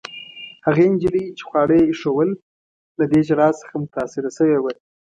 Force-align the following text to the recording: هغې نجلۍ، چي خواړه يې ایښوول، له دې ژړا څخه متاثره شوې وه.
هغې 0.65 0.85
نجلۍ، 0.93 1.23
چي 1.37 1.43
خواړه 1.47 1.73
يې 1.79 1.83
ایښوول، 1.89 2.29
له 2.99 3.05
دې 3.11 3.19
ژړا 3.27 3.49
څخه 3.59 3.73
متاثره 3.83 4.29
شوې 4.37 4.59
وه. 4.61 4.73